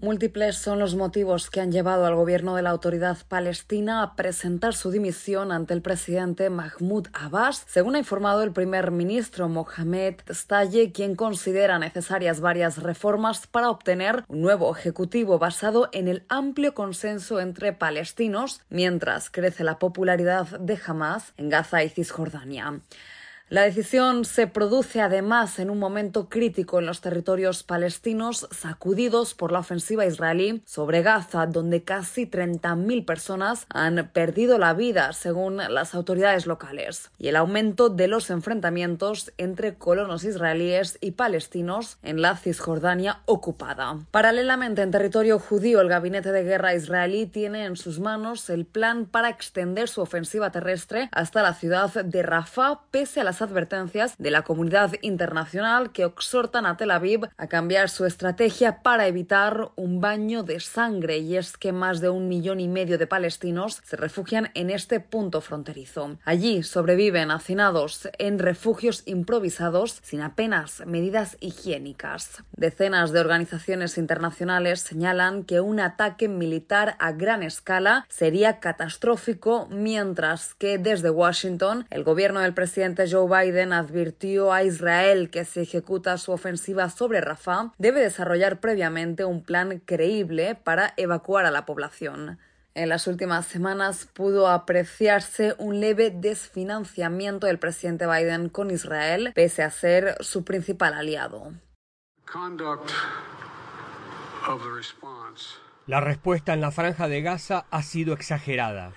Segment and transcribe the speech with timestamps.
[0.00, 4.74] Múltiples son los motivos que han llevado al gobierno de la autoridad palestina a presentar
[4.74, 10.92] su dimisión ante el presidente Mahmoud Abbas, según ha informado el primer ministro Mohamed Staye,
[10.92, 17.40] quien considera necesarias varias reformas para obtener un nuevo ejecutivo basado en el amplio consenso
[17.40, 22.82] entre palestinos, mientras crece la popularidad de Hamas en Gaza y Cisjordania.
[23.50, 29.52] La decisión se produce además en un momento crítico en los territorios palestinos sacudidos por
[29.52, 35.94] la ofensiva israelí sobre Gaza, donde casi 30.000 personas han perdido la vida, según las
[35.94, 42.36] autoridades locales, y el aumento de los enfrentamientos entre colonos israelíes y palestinos en la
[42.36, 43.96] Cisjordania ocupada.
[44.10, 49.06] Paralelamente, en territorio judío, el gabinete de guerra israelí tiene en sus manos el plan
[49.06, 54.30] para extender su ofensiva terrestre hasta la ciudad de Rafah, pese a las advertencias de
[54.30, 60.00] la comunidad internacional que exhortan a Tel Aviv a cambiar su estrategia para evitar un
[60.00, 63.96] baño de sangre y es que más de un millón y medio de palestinos se
[63.96, 66.18] refugian en este punto fronterizo.
[66.24, 72.42] Allí sobreviven hacinados en refugios improvisados sin apenas medidas higiénicas.
[72.56, 80.54] Decenas de organizaciones internacionales señalan que un ataque militar a gran escala sería catastrófico, mientras
[80.54, 86.18] que desde Washington el gobierno del presidente Joe Biden advirtió a Israel que si ejecuta
[86.18, 92.38] su ofensiva sobre Rafah, debe desarrollar previamente un plan creíble para evacuar a la población.
[92.74, 99.62] En las últimas semanas pudo apreciarse un leve desfinanciamiento del presidente Biden con Israel, pese
[99.62, 101.52] a ser su principal aliado.
[105.86, 108.92] La respuesta en la franja de Gaza ha sido exagerada.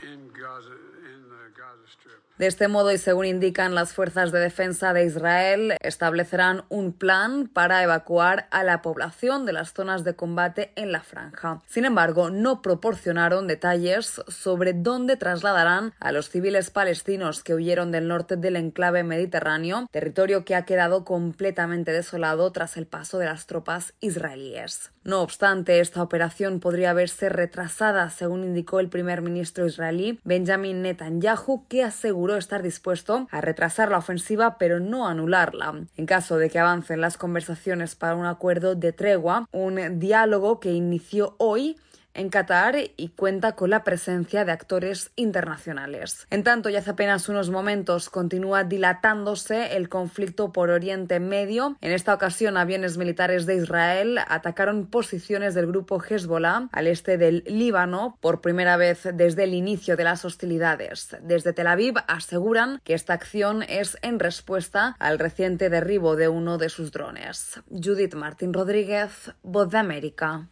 [2.41, 7.47] De este modo, y según indican las fuerzas de defensa de Israel, establecerán un plan
[7.47, 11.61] para evacuar a la población de las zonas de combate en la franja.
[11.67, 18.07] Sin embargo, no proporcionaron detalles sobre dónde trasladarán a los civiles palestinos que huyeron del
[18.07, 23.45] norte del enclave mediterráneo, territorio que ha quedado completamente desolado tras el paso de las
[23.45, 24.91] tropas israelíes.
[25.03, 31.65] No obstante, esta operación podría verse retrasada, según indicó el primer ministro israelí Benjamin Netanyahu,
[31.67, 35.73] que aseguró estar dispuesto a retrasar la ofensiva pero no anularla.
[35.97, 40.71] En caso de que avancen las conversaciones para un acuerdo de tregua, un diálogo que
[40.71, 41.77] inició hoy
[42.13, 46.27] en Qatar y cuenta con la presencia de actores internacionales.
[46.29, 51.77] En tanto, ya hace apenas unos momentos continúa dilatándose el conflicto por Oriente Medio.
[51.81, 57.43] En esta ocasión, aviones militares de Israel atacaron posiciones del grupo Hezbollah al este del
[57.47, 61.15] Líbano por primera vez desde el inicio de las hostilidades.
[61.21, 66.57] Desde Tel Aviv aseguran que esta acción es en respuesta al reciente derribo de uno
[66.57, 67.61] de sus drones.
[67.69, 70.49] Judith Martín Rodríguez, Voz de América.